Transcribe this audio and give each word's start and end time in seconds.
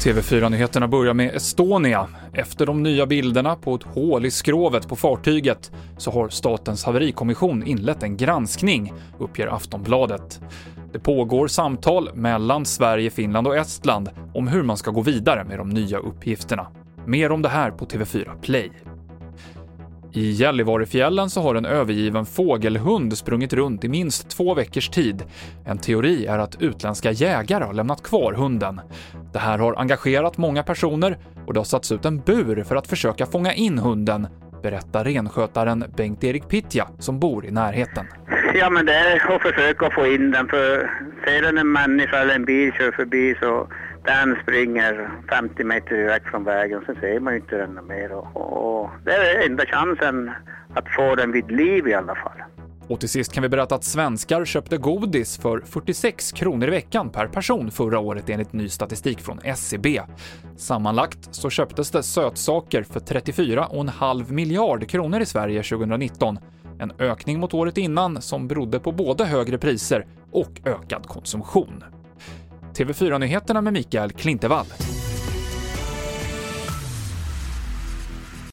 TV4-nyheterna 0.00 0.88
börjar 0.88 1.14
med 1.14 1.34
Estonia. 1.34 2.08
Efter 2.32 2.66
de 2.66 2.82
nya 2.82 3.06
bilderna 3.06 3.56
på 3.56 3.74
ett 3.74 3.82
hål 3.82 4.26
i 4.26 4.30
skrovet 4.30 4.88
på 4.88 4.96
fartyget 4.96 5.72
så 5.98 6.10
har 6.10 6.28
Statens 6.28 6.84
haverikommission 6.84 7.66
inlett 7.66 8.02
en 8.02 8.16
granskning, 8.16 8.92
uppger 9.18 9.46
Aftonbladet. 9.46 10.40
Det 10.92 10.98
pågår 10.98 11.46
samtal 11.46 12.10
mellan 12.14 12.66
Sverige, 12.66 13.10
Finland 13.10 13.46
och 13.46 13.56
Estland 13.56 14.10
om 14.34 14.48
hur 14.48 14.62
man 14.62 14.76
ska 14.76 14.90
gå 14.90 15.00
vidare 15.00 15.44
med 15.44 15.58
de 15.58 15.68
nya 15.68 15.98
uppgifterna. 15.98 16.66
Mer 17.06 17.32
om 17.32 17.42
det 17.42 17.48
här 17.48 17.70
på 17.70 17.86
TV4 17.86 18.40
Play. 18.40 18.72
I 20.12 20.30
Gällivarefjällen 20.30 21.30
så 21.30 21.40
har 21.42 21.54
en 21.54 21.64
övergiven 21.64 22.26
fågelhund 22.26 23.18
sprungit 23.18 23.52
runt 23.52 23.84
i 23.84 23.88
minst 23.88 24.30
två 24.30 24.54
veckors 24.54 24.88
tid. 24.88 25.24
En 25.66 25.78
teori 25.78 26.26
är 26.26 26.38
att 26.38 26.62
utländska 26.62 27.10
jägare 27.10 27.64
har 27.64 27.72
lämnat 27.72 28.02
kvar 28.02 28.32
hunden. 28.32 28.80
Det 29.32 29.38
här 29.38 29.58
har 29.58 29.74
engagerat 29.80 30.38
många 30.38 30.62
personer 30.62 31.18
och 31.46 31.54
det 31.54 31.60
har 31.60 31.64
satts 31.64 31.92
ut 31.92 32.04
en 32.04 32.20
bur 32.20 32.64
för 32.64 32.76
att 32.76 32.86
försöka 32.86 33.26
fånga 33.26 33.52
in 33.52 33.78
hunden, 33.78 34.26
berättar 34.62 35.04
renskötaren 35.04 35.84
Bengt-Erik 35.96 36.48
Pittja 36.48 36.88
som 36.98 37.20
bor 37.20 37.46
i 37.46 37.50
närheten. 37.50 38.06
Ja, 38.54 38.70
men 38.70 38.86
det 38.86 38.94
är 38.94 39.34
att 39.34 39.42
försöka 39.42 39.90
få 39.90 40.06
in 40.06 40.30
den, 40.30 40.48
för 40.48 40.90
ser 41.24 41.42
den 41.42 41.58
en 41.58 41.72
människa 41.72 42.18
eller 42.18 42.34
en 42.34 42.44
bil 42.44 42.72
kör 42.72 42.92
förbi 42.92 43.34
så 43.40 43.68
den 44.04 44.36
springer 44.42 45.10
50 45.30 45.64
meter 45.64 45.94
iväg 45.94 46.22
från 46.30 46.44
vägen, 46.44 46.82
så 46.86 46.94
ser 47.00 47.20
man 47.20 47.32
ju 47.32 47.40
inte 47.40 47.56
den 47.56 47.86
mer. 47.86 48.12
Och, 48.12 48.36
och 48.36 48.90
det 49.04 49.12
är 49.12 49.46
enda 49.46 49.66
chansen 49.66 50.30
att 50.74 50.88
få 50.88 51.14
den 51.14 51.32
vid 51.32 51.50
liv 51.50 51.88
i 51.88 51.94
alla 51.94 52.14
fall. 52.14 52.42
Och 52.90 53.00
till 53.00 53.08
sist 53.08 53.32
kan 53.32 53.42
vi 53.42 53.48
berätta 53.48 53.74
att 53.74 53.84
svenskar 53.84 54.44
köpte 54.44 54.76
godis 54.76 55.38
för 55.38 55.60
46 55.60 56.32
kronor 56.32 56.68
i 56.68 56.70
veckan 56.70 57.10
per 57.10 57.26
person 57.26 57.70
förra 57.70 57.98
året 57.98 58.28
enligt 58.28 58.52
ny 58.52 58.68
statistik 58.68 59.20
från 59.20 59.38
SCB. 59.44 60.02
Sammanlagt 60.56 61.18
så 61.30 61.50
köptes 61.50 61.90
det 61.90 62.02
sötsaker 62.02 62.82
för 62.82 63.00
34,5 63.00 64.32
miljard 64.32 64.88
kronor 64.88 65.20
i 65.20 65.26
Sverige 65.26 65.62
2019. 65.62 66.38
En 66.78 66.92
ökning 66.98 67.40
mot 67.40 67.54
året 67.54 67.78
innan 67.78 68.22
som 68.22 68.48
berodde 68.48 68.80
på 68.80 68.92
både 68.92 69.24
högre 69.24 69.58
priser 69.58 70.06
och 70.32 70.60
ökad 70.64 71.06
konsumtion. 71.06 71.84
TV4-nyheterna 72.80 73.60
med 73.60 73.72
Mikael 73.72 74.12
Klintevall. 74.12 74.66